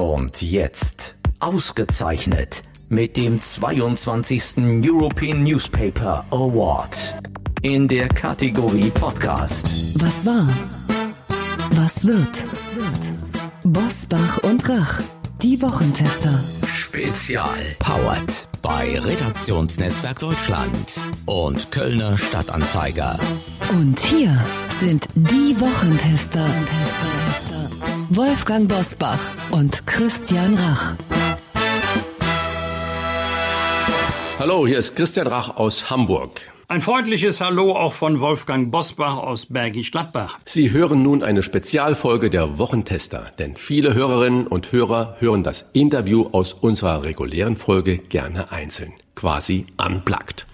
Und 0.00 0.40
jetzt 0.40 1.16
ausgezeichnet 1.40 2.62
mit 2.88 3.18
dem 3.18 3.38
22. 3.38 4.56
European 4.82 5.42
Newspaper 5.42 6.24
Award 6.30 7.16
in 7.60 7.86
der 7.86 8.08
Kategorie 8.08 8.88
Podcast. 8.88 10.00
Was 10.00 10.24
war? 10.24 10.48
Was 11.72 12.06
wird? 12.06 12.30
Bosbach 13.62 14.38
und 14.38 14.66
Rach, 14.70 15.02
die 15.42 15.60
Wochentester. 15.60 16.42
Spezial. 16.66 17.58
Powered 17.78 18.48
bei 18.62 18.98
Redaktionsnetzwerk 18.98 20.18
Deutschland 20.18 20.98
und 21.26 21.70
Kölner 21.72 22.16
Stadtanzeiger. 22.16 23.20
Und 23.68 24.00
hier 24.00 24.42
sind 24.70 25.08
die 25.14 25.60
Wochentester. 25.60 26.46
Wolfgang 28.12 28.68
Bosbach 28.68 29.20
und 29.52 29.86
Christian 29.86 30.54
Rach. 30.56 30.94
Hallo, 34.40 34.66
hier 34.66 34.80
ist 34.80 34.96
Christian 34.96 35.28
Rach 35.28 35.56
aus 35.56 35.90
Hamburg. 35.90 36.40
Ein 36.66 36.80
freundliches 36.80 37.40
Hallo 37.40 37.70
auch 37.76 37.92
von 37.92 38.18
Wolfgang 38.18 38.72
Bosbach 38.72 39.16
aus 39.16 39.46
Bergisch 39.46 39.92
Gladbach. 39.92 40.40
Sie 40.44 40.72
hören 40.72 41.04
nun 41.04 41.22
eine 41.22 41.44
Spezialfolge 41.44 42.30
der 42.30 42.58
Wochentester, 42.58 43.30
denn 43.38 43.54
viele 43.54 43.94
Hörerinnen 43.94 44.48
und 44.48 44.72
Hörer 44.72 45.14
hören 45.20 45.44
das 45.44 45.66
Interview 45.72 46.30
aus 46.32 46.52
unserer 46.52 47.04
regulären 47.04 47.56
Folge 47.56 47.98
gerne 47.98 48.50
einzeln, 48.50 48.92
quasi 49.14 49.66
unplugged. 49.78 50.46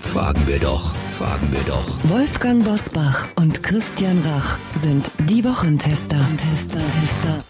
Fragen 0.00 0.48
wir 0.48 0.58
doch, 0.58 0.92
fragen 1.06 1.52
wir 1.52 1.62
doch. 1.68 1.86
Wolfgang 2.10 2.64
Bosbach 2.64 3.28
und 3.36 3.62
Christian 3.62 4.20
Rach 4.24 4.58
sind 4.74 5.08
die 5.28 5.44
Wochentester. 5.44 6.18
Tester, 6.36 6.80
Tester. 6.80 7.44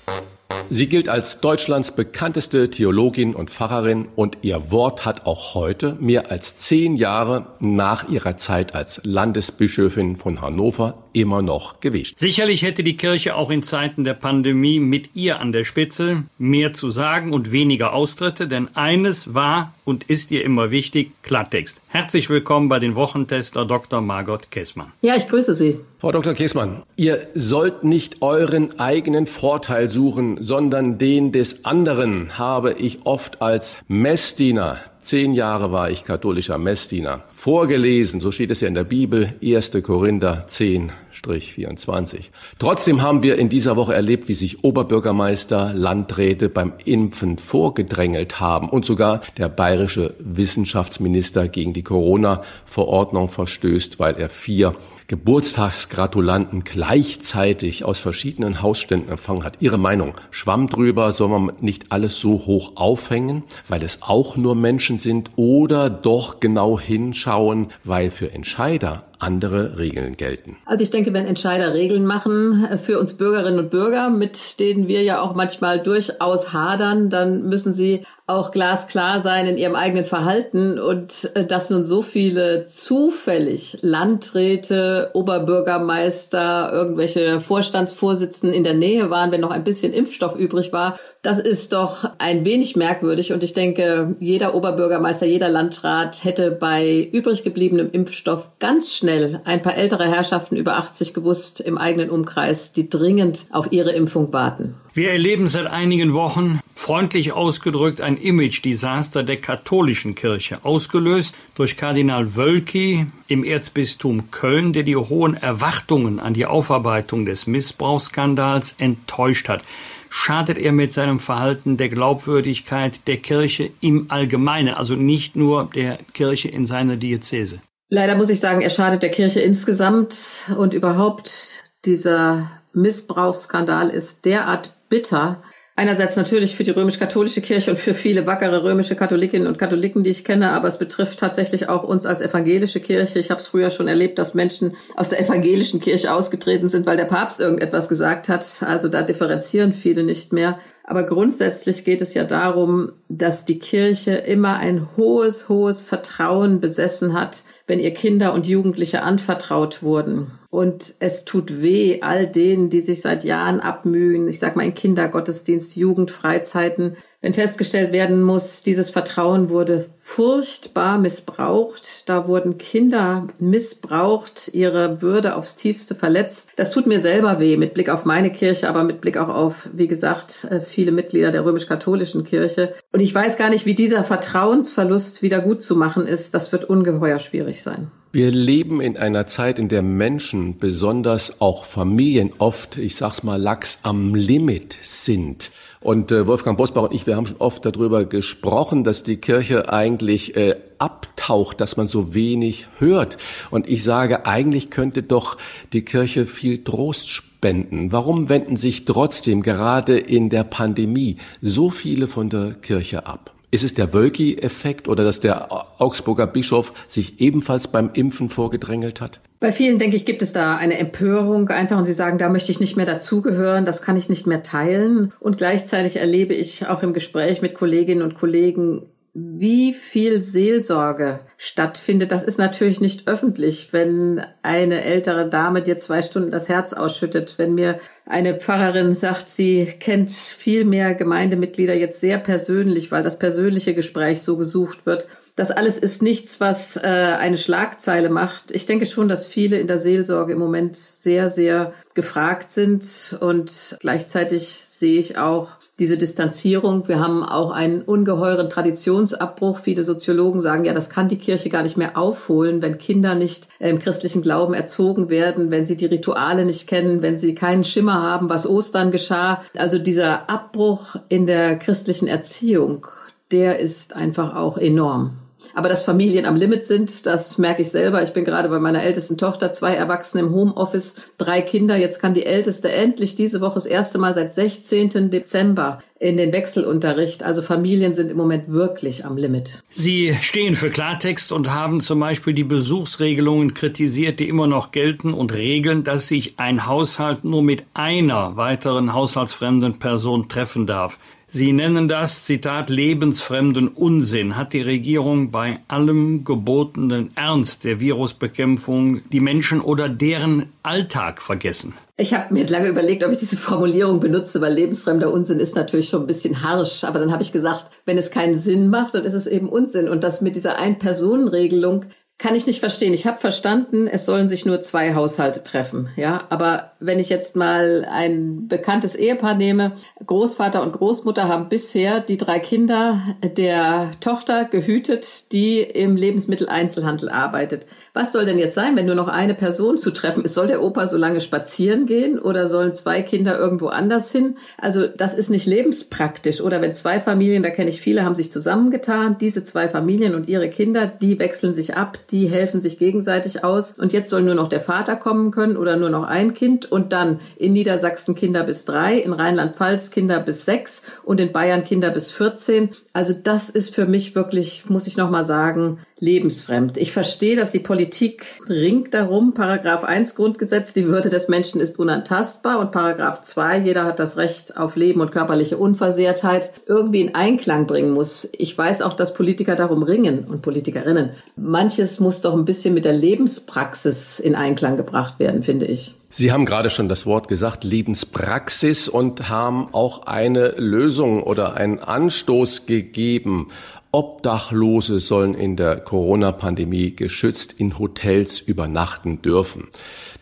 Sie 0.72 0.88
gilt 0.88 1.08
als 1.08 1.41
Deutschlands 1.41 1.91
bekannteste 1.91 2.70
Theologin 2.70 3.34
und 3.34 3.50
Pfarrerin 3.50 4.06
und 4.14 4.38
ihr 4.42 4.70
Wort 4.70 5.04
hat 5.04 5.26
auch 5.26 5.56
heute, 5.56 5.97
mehr 5.98 6.31
als 6.31 6.54
zehn 6.58 6.94
Jahre 6.94 7.47
nach 7.58 8.08
ihrer 8.08 8.36
Zeit 8.36 8.72
als 8.72 9.00
Landesbischöfin 9.03 10.16
von 10.16 10.41
Hannover, 10.41 11.09
immer 11.12 11.43
noch 11.43 11.81
gewicht. 11.81 12.19
Sicherlich 12.19 12.62
hätte 12.62 12.82
die 12.82 12.97
Kirche 12.97 13.34
auch 13.37 13.50
in 13.50 13.62
Zeiten 13.62 14.04
der 14.04 14.15
Pandemie 14.15 14.81
mit 14.81 15.10
ihr 15.15 15.41
an 15.41 15.53
der 15.53 15.65
Spitze 15.65 16.25
mehr 16.38 16.72
zu 16.72 16.91
sagen 16.91 17.32
und 17.32 17.53
weniger 17.53 17.93
Austritte, 17.93 18.47
denn 18.48 18.69
eines 18.75 19.34
war 19.34 19.75
und 19.84 20.04
ist 20.04 20.31
ihr 20.31 20.44
immer 20.44 20.70
wichtig, 20.70 21.12
Klartext. 21.22 21.81
Herzlich 21.88 22.28
willkommen 22.28 22.69
bei 22.69 22.78
den 22.78 22.94
Wochentester 22.94 23.65
Dr. 23.65 24.00
Margot 24.00 24.50
Kessmann. 24.50 24.93
Ja, 25.00 25.16
ich 25.16 25.28
grüße 25.28 25.54
Sie. 25.54 25.81
Frau 25.99 26.12
Dr. 26.12 26.34
Kessmann, 26.34 26.82
ihr 26.97 27.28
sollt 27.34 27.84
nicht 27.84 28.22
euren 28.22 28.78
eigenen 28.78 29.26
Vorteil 29.26 29.88
suchen, 29.88 30.37
sondern 30.41 30.99
den 30.99 31.32
des 31.32 31.65
anderen, 31.65 32.38
habe 32.38 32.75
ich 32.78 33.00
oft 33.04 33.43
als 33.43 33.78
Messdiener 33.88 34.81
Zehn 35.03 35.33
Jahre 35.33 35.72
war 35.72 35.91
ich 35.91 36.05
katholischer 36.05 36.59
Messdiener. 36.59 37.22
Vorgelesen, 37.34 38.21
so 38.21 38.31
steht 38.31 38.50
es 38.50 38.61
ja 38.61 38.69
in 38.69 38.75
der 38.75 38.84
Bibel, 38.84 39.33
1. 39.43 39.83
Korinther 39.83 40.44
10-24. 40.47 42.25
Trotzdem 42.59 43.00
haben 43.00 43.22
wir 43.22 43.38
in 43.38 43.49
dieser 43.49 43.77
Woche 43.77 43.94
erlebt, 43.94 44.28
wie 44.28 44.34
sich 44.34 44.62
Oberbürgermeister, 44.62 45.72
Landräte 45.72 46.50
beim 46.50 46.75
Impfen 46.84 47.38
vorgedrängelt 47.38 48.41
haben 48.41 48.69
und 48.69 48.84
sogar 48.84 49.22
der 49.38 49.49
bayerische 49.49 50.15
Wissenschaftsminister 50.19 51.49
gegen 51.49 51.72
die 51.72 51.82
Corona-Verordnung 51.82 53.31
verstößt, 53.31 54.00
weil 54.00 54.17
er 54.17 54.28
vier 54.28 54.75
Geburtstagsgratulanten 55.10 56.62
gleichzeitig 56.62 57.84
aus 57.84 57.98
verschiedenen 57.98 58.62
Hausständen 58.62 59.10
empfangen 59.10 59.43
hat. 59.43 59.56
Ihre 59.59 59.76
Meinung, 59.76 60.15
Schwamm 60.31 60.69
drüber, 60.69 61.10
soll 61.10 61.28
man 61.31 61.53
nicht 61.60 61.91
alles 61.91 62.21
so 62.21 62.47
hoch 62.47 62.76
aufhängen, 62.76 63.43
weil 63.69 63.82
es 63.82 64.03
auch 64.03 64.37
nur 64.37 64.54
Menschen 64.54 64.99
sind 64.99 65.32
oder 65.34 65.91
doch 65.91 66.38
genau 66.38 66.78
hinschauen, 66.78 67.72
weil 67.82 68.12
für 68.12 68.31
Entscheider 68.31 69.09
andere 69.20 69.78
Regeln 69.78 70.16
gelten. 70.16 70.56
Also 70.64 70.82
ich 70.82 70.91
denke, 70.91 71.12
wenn 71.12 71.26
Entscheider 71.26 71.75
Regeln 71.75 72.06
machen 72.06 72.66
äh, 72.70 72.78
für 72.78 72.98
uns 72.98 73.14
Bürgerinnen 73.14 73.58
und 73.58 73.70
Bürger, 73.70 74.10
mit 74.10 74.58
denen 74.58 74.88
wir 74.88 75.03
ja 75.03 75.20
auch 75.20 75.34
manchmal 75.34 75.81
durchaus 75.81 76.53
hadern, 76.53 77.10
dann 77.10 77.48
müssen 77.48 77.75
sie 77.75 78.04
auch 78.26 78.53
glasklar 78.53 79.20
sein 79.20 79.47
in 79.47 79.58
ihrem 79.58 79.75
eigenen 79.75 80.04
Verhalten 80.04 80.78
und 80.78 81.31
äh, 81.34 81.44
dass 81.44 81.69
nun 81.69 81.84
so 81.84 82.00
viele 82.00 82.66
zufällig 82.66 83.78
Landräte, 83.82 85.10
Oberbürgermeister, 85.12 86.72
irgendwelche 86.72 87.41
Vorstandsvorsitzenden 87.41 88.56
in 88.56 88.64
der 88.64 88.75
Nähe 88.75 89.10
waren, 89.10 89.32
wenn 89.32 89.41
noch 89.41 89.50
ein 89.50 89.64
bisschen 89.64 89.92
Impfstoff 89.92 90.37
übrig 90.37 90.72
war, 90.72 90.98
das 91.22 91.38
ist 91.38 91.72
doch 91.72 92.08
ein 92.19 92.44
wenig 92.44 92.76
merkwürdig 92.76 93.32
und 93.32 93.42
ich 93.42 93.52
denke, 93.52 94.16
jeder 94.20 94.54
Oberbürgermeister, 94.54 95.26
jeder 95.26 95.50
Landrat 95.50 96.25
hätte 96.25 96.50
bei 96.52 97.10
übrig 97.12 97.42
gebliebenem 97.42 97.91
Impfstoff 97.91 98.50
ganz 98.58 98.94
schnell 98.94 99.09
ein 99.44 99.62
paar 99.62 99.76
ältere 99.76 100.09
Herrschaften 100.09 100.56
über 100.56 100.76
80 100.76 101.15
gewusst 101.15 101.60
im 101.60 101.78
eigenen 101.78 102.10
Umkreis, 102.10 102.72
die 102.72 102.88
dringend 102.88 103.47
auf 103.50 103.72
ihre 103.72 103.93
Impfung 103.93 104.32
warten. 104.32 104.75
Wir 104.93 105.12
erleben 105.12 105.46
seit 105.46 105.67
einigen 105.67 106.14
Wochen, 106.14 106.61
freundlich 106.75 107.32
ausgedrückt, 107.32 108.00
ein 108.00 108.17
Image-Desaster 108.17 109.23
der 109.23 109.37
katholischen 109.37 110.14
Kirche, 110.14 110.64
ausgelöst 110.64 111.37
durch 111.55 111.76
Kardinal 111.76 112.37
Wölki 112.37 113.06
im 113.29 113.44
Erzbistum 113.44 114.31
Köln, 114.31 114.73
der 114.73 114.82
die 114.82 114.96
hohen 114.96 115.35
Erwartungen 115.35 116.19
an 116.19 116.35
die 116.35 116.46
Aufarbeitung 116.46 117.26
des 117.26 117.46
Missbrauchsskandals 117.46 118.75
enttäuscht 118.79 119.49
hat. 119.49 119.62
Schadet 120.08 120.58
er 120.58 120.73
mit 120.73 120.93
seinem 120.93 121.20
Verhalten 121.20 121.76
der 121.76 121.88
Glaubwürdigkeit 121.88 123.06
der 123.06 123.19
Kirche 123.19 123.70
im 123.81 124.06
Allgemeinen, 124.08 124.75
also 124.75 124.96
nicht 124.96 125.37
nur 125.37 125.70
der 125.73 125.99
Kirche 126.14 126.49
in 126.49 126.67
seiner 126.67 126.96
Diözese? 126.96 127.61
Leider 127.92 128.14
muss 128.14 128.31
ich 128.31 128.38
sagen, 128.38 128.60
er 128.60 128.70
schadet 128.70 129.02
der 129.02 129.10
Kirche 129.10 129.40
insgesamt 129.40 130.44
und 130.56 130.75
überhaupt 130.75 131.64
dieser 131.84 132.48
Missbrauchsskandal 132.72 133.90
ist 133.90 134.25
derart 134.25 134.72
bitter, 134.88 135.42
Einerseits 135.81 136.14
natürlich 136.14 136.56
für 136.56 136.62
die 136.62 136.72
römisch-katholische 136.72 137.40
Kirche 137.40 137.70
und 137.70 137.78
für 137.78 137.94
viele 137.94 138.26
wackere 138.26 138.64
römische 138.64 138.96
Katholikinnen 138.96 139.48
und 139.48 139.56
Katholiken, 139.56 140.04
die 140.04 140.10
ich 140.10 140.26
kenne, 140.26 140.50
aber 140.50 140.69
es 140.69 140.76
betrifft 140.76 141.19
tatsächlich 141.19 141.70
auch 141.70 141.84
uns 141.84 142.04
als 142.04 142.20
evangelische 142.20 142.81
Kirche. 142.81 143.19
Ich 143.19 143.31
habe 143.31 143.40
es 143.40 143.46
früher 143.46 143.70
schon 143.70 143.88
erlebt, 143.88 144.19
dass 144.19 144.34
Menschen 144.34 144.76
aus 144.94 145.08
der 145.08 145.20
evangelischen 145.20 145.81
Kirche 145.81 146.12
ausgetreten 146.12 146.69
sind, 146.69 146.84
weil 146.84 146.98
der 146.98 147.06
Papst 147.06 147.40
irgendetwas 147.40 147.88
gesagt 147.88 148.28
hat. 148.28 148.46
Also 148.60 148.88
da 148.88 149.00
differenzieren 149.00 149.72
viele 149.72 150.02
nicht 150.02 150.34
mehr. 150.34 150.58
Aber 150.84 151.04
grundsätzlich 151.04 151.82
geht 151.87 152.02
es 152.02 152.12
ja 152.12 152.25
darum, 152.25 152.92
dass 153.08 153.46
die 153.46 153.58
Kirche 153.58 154.10
immer 154.10 154.58
ein 154.58 154.87
hohes, 154.98 155.48
hohes 155.48 155.81
Vertrauen 155.81 156.60
besessen 156.60 157.19
hat, 157.19 157.44
wenn 157.70 157.78
ihr 157.78 157.94
Kinder 157.94 158.34
und 158.34 158.49
Jugendliche 158.49 159.02
anvertraut 159.02 159.81
wurden. 159.81 160.32
Und 160.50 160.94
es 160.99 161.25
tut 161.25 161.62
weh 161.62 162.02
all 162.02 162.26
denen, 162.26 162.69
die 162.69 162.81
sich 162.81 163.00
seit 163.00 163.22
Jahren 163.22 163.61
abmühen, 163.61 164.28
ich 164.28 164.40
sag 164.40 164.56
mal 164.56 164.64
in 164.64 164.75
Kindergottesdienst, 164.75 165.76
Jugendfreizeiten, 165.76 166.96
wenn 167.22 167.34
festgestellt 167.34 167.93
werden 167.93 168.22
muss, 168.22 168.62
dieses 168.62 168.90
Vertrauen 168.90 169.50
wurde 169.50 169.90
furchtbar 169.99 170.99
missbraucht, 170.99 172.08
da 172.08 172.26
wurden 172.26 172.56
Kinder 172.56 173.28
missbraucht, 173.38 174.50
ihre 174.55 175.02
Würde 175.02 175.37
aufs 175.37 175.56
tiefste 175.56 175.94
verletzt. 175.94 176.50
Das 176.56 176.70
tut 176.70 176.87
mir 176.87 176.99
selber 176.99 177.38
weh 177.38 177.58
mit 177.58 177.75
Blick 177.75 177.90
auf 177.90 178.06
meine 178.06 178.32
Kirche, 178.32 178.70
aber 178.70 178.84
mit 178.84 179.02
Blick 179.02 179.19
auch 179.19 179.28
auf, 179.28 179.69
wie 179.75 179.87
gesagt, 179.87 180.49
äh, 180.50 180.61
viele 180.61 180.93
Mitglieder 180.93 181.31
der 181.31 181.44
römisch-katholischen 181.44 182.25
Kirche. 182.25 182.72
Und 182.93 183.00
ich 183.00 183.14
weiß 183.14 183.37
gar 183.37 183.50
nicht, 183.50 183.66
wie 183.66 183.75
dieser 183.75 184.02
Vertrauensverlust 184.02 185.23
wieder 185.23 185.40
gut 185.40 185.61
zu 185.61 185.76
machen 185.76 186.06
ist. 186.06 186.32
Das 186.32 186.52
wird 186.52 186.64
ungeheuer 186.64 187.19
schwierig 187.19 187.62
sein. 187.62 187.90
Wir 188.12 188.32
leben 188.32 188.81
in 188.81 188.96
einer 188.96 189.28
Zeit, 189.28 189.61
in 189.61 189.69
der 189.69 189.82
Menschen, 189.82 190.58
besonders 190.58 191.40
auch 191.40 191.64
Familien, 191.64 192.32
oft, 192.38 192.76
ich 192.76 192.96
sag's 192.96 193.23
mal, 193.23 193.40
lax 193.40 193.78
am 193.84 194.16
Limit 194.16 194.76
sind. 194.81 195.52
Und 195.82 196.12
äh, 196.12 196.27
Wolfgang 196.27 196.59
Bosbach 196.59 196.82
und 196.82 196.93
ich, 196.93 197.06
wir 197.06 197.17
haben 197.17 197.27
schon 197.27 197.38
oft 197.38 197.65
darüber 197.65 198.05
gesprochen, 198.05 198.85
dass 198.85 199.03
die 199.03 199.17
Kirche 199.17 199.73
eigentlich 199.73 200.37
äh, 200.37 200.56
abtaucht, 200.79 201.61
dass 201.61 201.79
man 201.79 201.87
so 201.87 202.12
wenig 202.12 202.69
hört. 202.79 203.17
Und 203.50 203.67
ich 203.69 203.82
sage, 203.82 204.27
eigentlich 204.27 204.69
könnte 204.69 205.03
doch 205.03 205.38
die 205.73 205.82
Kirche 205.82 206.27
viel 206.27 206.62
Trost 206.65 207.09
spenden. 207.09 207.93
Warum 207.93 208.29
wenden 208.29 208.56
sich 208.56 208.85
trotzdem 208.85 209.41
gerade 209.41 209.97
in 209.97 210.29
der 210.29 210.44
Pandemie 210.44 211.17
so 211.41 211.71
viele 211.71 212.09
von 212.09 212.29
der 212.29 212.53
Kirche 212.53 213.06
ab? 213.06 213.33
Ist 213.52 213.64
es 213.64 213.75
der 213.75 213.93
Wölki-Effekt 213.93 214.87
oder 214.87 215.02
dass 215.02 215.20
der 215.20 215.49
Augsburger 215.81 216.29
Bischof 216.29 216.73
sich 216.87 217.20
ebenfalls 217.20 217.69
beim 217.69 217.91
Impfen 217.94 218.29
vorgedrängelt 218.29 219.00
hat? 219.00 219.20
Bei 219.41 219.50
vielen, 219.50 219.79
denke 219.79 219.97
ich, 219.97 220.05
gibt 220.05 220.23
es 220.23 220.32
da 220.32 220.56
eine 220.56 220.79
Empörung 220.79 221.49
einfach 221.49 221.79
und 221.79 221.87
sie 221.87 221.94
sagen, 221.94 222.19
da 222.19 222.29
möchte 222.29 222.52
ich 222.52 222.61
nicht 222.61 222.76
mehr 222.76 222.87
dazugehören, 222.87 223.64
das 223.64 223.82
kann 223.82 223.97
ich 223.97 224.08
nicht 224.08 224.26
mehr 224.26 224.43
teilen. 224.43 225.12
Und 225.19 225.38
gleichzeitig 225.38 225.97
erlebe 225.97 226.35
ich 226.35 226.69
auch 226.69 226.82
im 226.82 226.93
Gespräch 226.93 227.43
mit 227.43 227.55
Kolleginnen 227.55 228.02
und 228.02 228.14
Kollegen 228.14 228.87
wie 229.12 229.75
viel 229.75 230.23
Seelsorge 230.23 231.21
stattfindet, 231.37 232.12
das 232.12 232.23
ist 232.23 232.39
natürlich 232.39 232.81
nicht 232.81 233.09
öffentlich, 233.09 233.73
wenn 233.73 234.25
eine 234.43 234.85
ältere 234.85 235.29
Dame 235.29 235.62
dir 235.62 235.79
zwei 235.79 236.03
Stunden 236.03 236.31
das 236.31 236.49
Herz 236.49 236.73
ausschüttet, 236.73 237.35
wenn 237.37 237.55
mir 237.55 237.81
eine 238.07 238.37
Pfarrerin 238.37 238.95
sagt, 238.95 239.29
sie 239.29 239.67
kennt 239.67 240.12
viel 240.12 240.65
mehr 240.65 240.95
Gemeindemitglieder 240.95 241.75
jetzt 241.75 242.01
sehr 242.01 242.19
persönlich, 242.19 242.93
weil 242.93 243.03
das 243.03 243.19
persönliche 243.19 243.75
Gespräch 243.75 244.23
so 244.23 244.37
gesucht 244.37 244.87
wird. 244.87 245.09
Das 245.35 245.51
alles 245.51 245.79
ist 245.79 246.03
nichts, 246.03 246.41
was 246.41 246.77
äh, 246.77 246.81
eine 246.81 247.39
Schlagzeile 247.39 248.11
macht. 248.11 248.51
Ich 248.51 248.67
denke 248.67 248.87
schon, 248.87 249.09
dass 249.09 249.27
viele 249.27 249.59
in 249.59 249.67
der 249.67 249.79
Seelsorge 249.79 250.35
im 250.35 250.39
Moment 250.39 250.77
sehr, 250.77 251.31
sehr 251.31 251.73
gefragt 251.95 252.51
sind 252.51 253.17
und 253.21 253.77
gleichzeitig 253.81 254.49
sehe 254.69 255.01
ich 255.01 255.19
auch, 255.19 255.60
diese 255.81 255.97
Distanzierung. 255.97 256.87
Wir 256.87 257.00
haben 257.00 257.25
auch 257.25 257.50
einen 257.50 257.82
ungeheuren 257.82 258.50
Traditionsabbruch. 258.50 259.59
Viele 259.59 259.82
Soziologen 259.82 260.41
sagen, 260.41 260.65
ja, 260.65 260.75
das 260.75 260.91
kann 260.91 261.09
die 261.09 261.19
Kirche 261.19 261.49
gar 261.49 261.62
nicht 261.62 261.79
mehr 261.79 261.97
aufholen, 261.97 262.62
wenn 262.62 262.79
Kinder 262.79 263.15
nicht 263.15 263.49
im 263.59 263.79
christlichen 263.79 264.23
Glauben 264.23 264.55
erzogen 264.55 265.09
werden, 265.09 265.50
wenn 265.50 265.67
sie 265.67 265.77
die 265.77 265.87
Rituale 265.87 266.44
nicht 266.44 266.69
kennen, 266.69 267.03
wenn 267.03 267.19
sie 267.19 267.35
keinen 267.35 267.65
Schimmer 267.65 268.03
haben, 268.03 268.29
was 268.29 268.47
Ostern 268.47 268.91
geschah. 268.91 269.43
Also 269.56 269.79
dieser 269.79 270.29
Abbruch 270.31 270.97
in 271.09 271.27
der 271.27 271.59
christlichen 271.59 272.06
Erziehung, 272.06 272.87
der 273.33 273.59
ist 273.59 273.97
einfach 273.97 274.37
auch 274.37 274.59
enorm. 274.59 275.12
Aber 275.54 275.69
dass 275.69 275.82
Familien 275.82 276.26
am 276.26 276.37
Limit 276.37 276.64
sind, 276.64 277.06
das 277.06 277.38
merke 277.38 277.62
ich 277.62 277.70
selber. 277.70 278.02
Ich 278.02 278.12
bin 278.12 278.25
gerade 278.25 278.48
bei 278.48 278.58
meiner 278.58 278.82
ältesten 278.82 279.19
Tochter, 279.19 279.52
zwei 279.52 279.75
Erwachsene 279.75 280.22
im 280.22 280.34
Homeoffice, 280.34 280.96
drei 281.19 281.42
Kinder. 281.42 281.76
Jetzt 281.76 282.00
kann 282.00 282.14
die 282.14 282.26
älteste 282.26 282.70
endlich 282.70 283.14
diese 283.14 283.40
Woche 283.40 283.54
das 283.54 283.66
erste 283.66 283.98
Mal 283.98 284.14
seit 284.14 284.32
16. 284.32 285.10
Dezember 285.10 285.82
in 285.98 286.16
den 286.16 286.32
Wechselunterricht. 286.32 287.22
Also 287.22 287.42
Familien 287.42 287.94
sind 287.94 288.10
im 288.10 288.16
Moment 288.16 288.48
wirklich 288.48 289.04
am 289.04 289.16
Limit. 289.16 289.62
Sie 289.69 290.16
stehen 290.20 290.54
für 290.54 290.70
Klartext 290.70 291.31
und 291.31 291.52
haben 291.52 291.81
zum 291.81 292.00
Beispiel 292.00 292.32
die 292.32 292.44
Besuchsregelungen 292.44 293.54
kritisiert, 293.54 294.19
die 294.19 294.28
immer 294.28 294.46
noch 294.46 294.72
gelten 294.72 295.12
und 295.12 295.32
regeln, 295.32 295.84
dass 295.84 296.08
sich 296.08 296.38
ein 296.38 296.66
Haushalt 296.66 297.25
nur 297.25 297.42
mit 297.42 297.64
einer 297.75 298.37
weiteren 298.37 298.94
haushaltsfremden 298.94 299.78
Person 299.78 300.28
treffen 300.28 300.66
darf. 300.66 300.98
Sie 301.32 301.53
nennen 301.53 301.87
das, 301.87 302.25
Zitat, 302.25 302.71
lebensfremden 302.71 303.69
Unsinn. 303.69 304.37
Hat 304.37 304.53
die 304.53 304.62
Regierung 304.62 305.31
bei 305.31 305.61
allem 305.69 306.25
gebotenen 306.25 307.12
Ernst 307.15 307.62
der 307.62 307.79
Virusbekämpfung 307.79 309.09
die 309.11 309.21
Menschen 309.21 309.61
oder 309.61 309.88
deren 309.88 310.47
Alltag 310.65 311.23
vergessen? 311.23 311.75
Ich 311.97 312.12
habe 312.15 312.35
mir 312.35 312.49
lange 312.49 312.67
überlegt, 312.67 313.05
ob 313.05 313.12
ich 313.12 313.19
diese 313.19 313.37
Formulierung 313.37 314.00
benutze, 314.00 314.41
weil 314.41 314.55
lebensfremder 314.55 315.12
Unsinn 315.12 315.38
ist 315.38 315.55
natürlich 315.55 315.88
schon 315.88 316.00
ein 316.00 316.09
bisschen 316.09 316.43
harsch. 316.43 316.82
Aber 316.82 316.99
dann 316.99 317.12
habe 317.12 317.23
ich 317.23 317.31
gesagt, 317.31 317.67
wenn 317.85 317.97
es 317.97 318.11
keinen 318.11 318.37
Sinn 318.37 318.69
macht, 318.69 318.97
dann 318.97 319.05
ist 319.05 319.15
es 319.15 319.29
eben 319.29 319.49
Unsinn. 319.49 319.88
Und 319.88 320.03
das 320.03 320.21
mit 320.21 320.35
dieser 320.35 320.59
Ein-Personen-Regelung, 320.59 321.85
kann 322.20 322.34
ich 322.34 322.46
nicht 322.46 322.61
verstehen. 322.61 322.93
Ich 322.93 323.06
habe 323.06 323.19
verstanden, 323.19 323.88
es 323.88 324.05
sollen 324.05 324.28
sich 324.28 324.44
nur 324.44 324.61
zwei 324.61 324.94
Haushalte 324.94 325.43
treffen, 325.43 325.88
ja. 325.96 326.25
Aber 326.28 326.72
wenn 326.78 326.99
ich 326.99 327.08
jetzt 327.08 327.34
mal 327.34 327.87
ein 327.90 328.46
bekanntes 328.46 328.94
Ehepaar 328.94 329.34
nehme, 329.34 329.72
Großvater 330.05 330.62
und 330.62 330.72
Großmutter 330.72 331.28
haben 331.28 331.49
bisher 331.49 332.00
die 332.00 332.19
drei 332.19 332.38
Kinder 332.38 333.00
der 333.22 333.93
Tochter 334.00 334.44
gehütet, 334.44 335.32
die 335.32 335.61
im 335.61 335.96
Lebensmitteleinzelhandel 335.96 337.08
arbeitet. 337.08 337.67
Was 337.94 338.12
soll 338.12 338.26
denn 338.26 338.38
jetzt 338.38 338.55
sein, 338.55 338.76
wenn 338.76 338.87
nur 338.87 338.94
noch 338.94 339.08
eine 339.08 339.34
Person 339.34 339.78
zu 339.78 339.90
treffen 339.90 340.25
ist? 340.25 340.34
Soll 340.34 340.46
der 340.46 340.62
Opa 340.62 340.87
so 340.87 340.99
lange 340.99 341.23
spazieren 341.23 341.87
gehen 341.87 342.19
oder 342.19 342.49
sollen 342.49 342.75
zwei 342.75 343.00
Kinder 343.00 343.38
irgendwo 343.38 343.69
anders 343.69 344.12
hin? 344.12 344.37
Also 344.58 344.87
das 344.87 345.14
ist 345.14 345.31
nicht 345.31 345.46
lebenspraktisch. 345.46 346.43
Oder 346.43 346.61
wenn 346.61 346.75
zwei 346.75 347.00
Familien, 347.00 347.43
da 347.43 347.50
kenne 347.50 347.70
ich 347.70 347.81
viele, 347.81 348.05
haben 348.05 348.14
sich 348.14 348.31
zusammengetan, 348.31 349.16
diese 349.19 349.43
zwei 349.43 349.69
Familien 349.69 350.14
und 350.14 350.28
ihre 350.28 350.50
Kinder, 350.50 350.87
die 350.87 351.19
wechseln 351.19 351.55
sich 351.55 351.76
ab, 351.76 351.99
die 352.11 352.29
helfen 352.29 352.61
sich 352.61 352.79
gegenseitig 352.79 353.45
aus. 353.45 353.73
Und 353.73 353.93
jetzt 353.93 354.11
soll 354.11 354.23
nur 354.23 354.35
noch 354.35 354.49
der 354.49 354.61
Vater 354.61 354.97
kommen 354.97 355.31
können 355.31 355.57
oder 355.57 355.77
nur 355.77 355.91
noch 355.91 356.05
ein 356.05 356.35
Kind 356.35 356.71
und 356.71 356.93
dann 356.93 357.21
in 357.37 357.53
Niedersachsen 357.53 358.15
Kinder 358.15 358.45
bis 358.45 358.65
drei, 358.65 358.97
in 358.99 359.12
Rheinland-Pfalz 359.12 359.91
Kinder 359.91 360.21
bis 360.21 360.45
sechs 360.45 360.83
und 361.05 361.21
in 361.21 361.33
Bayern 361.33 361.64
Kinder 361.64 361.90
bis 361.90 362.12
14. 362.12 362.71
Also 362.92 363.14
das 363.14 363.50
ist 363.50 363.73
für 363.73 363.87
mich 363.87 364.16
wirklich, 364.16 364.64
muss 364.68 364.88
ich 364.88 364.97
nochmal 364.97 365.25
sagen, 365.25 365.78
lebensfremd. 366.00 366.76
Ich 366.76 366.90
verstehe, 366.90 367.37
dass 367.37 367.52
die 367.52 367.61
Politik 367.61 368.40
ringt 368.49 368.94
darum. 368.94 369.32
Paragraph 369.32 369.85
1 369.85 370.16
Grundgesetz, 370.16 370.73
die 370.73 370.87
Würde 370.87 371.09
des 371.09 371.28
Menschen 371.28 371.61
ist 371.61 371.78
unantastbar 371.78 372.59
und 372.59 372.73
Paragraph 372.73 373.23
2, 373.23 373.59
jeder 373.59 373.85
hat 373.85 374.00
das 374.00 374.16
Recht 374.16 374.56
auf 374.56 374.75
Leben 374.75 375.00
und 375.00 375.12
körperliche 375.12 375.56
Unversehrtheit, 375.56 376.50
irgendwie 376.66 377.02
in 377.02 377.14
Einklang 377.14 377.68
bringen 377.68 377.92
muss. 377.92 378.28
Ich 378.37 378.56
weiß 378.59 378.82
auch, 378.82 378.94
dass 378.94 379.14
Politiker 379.14 379.54
darum 379.54 379.85
ringen 379.85 380.25
und 380.25 380.42
Politikerinnen. 380.42 381.11
Manches 381.37 382.00
muss 382.00 382.23
doch 382.23 382.35
ein 382.35 382.44
bisschen 382.44 382.75
mit 382.75 382.85
der 382.85 382.94
Lebenspraxis 382.94 384.18
in 384.18 384.35
Einklang 384.35 384.76
gebracht 384.76 385.20
werden, 385.20 385.44
finde 385.44 385.66
ich. 385.66 385.94
Sie 386.12 386.33
haben 386.33 386.45
gerade 386.45 386.71
schon 386.71 386.88
das 386.88 387.07
Wort 387.07 387.29
gesagt, 387.29 387.62
Lebenspraxis 387.62 388.88
und 388.88 389.29
haben 389.29 389.69
auch 389.73 390.07
eine 390.07 390.49
Lösung 390.59 391.23
oder 391.23 391.55
einen 391.55 391.79
Anstoß 391.79 392.67
gegeben. 392.67 393.49
Obdachlose 393.93 394.99
sollen 394.99 395.35
in 395.35 395.55
der 395.55 395.76
Corona-Pandemie 395.76 396.97
geschützt 396.97 397.55
in 397.59 397.79
Hotels 397.79 398.40
übernachten 398.40 399.23
dürfen. 399.23 399.69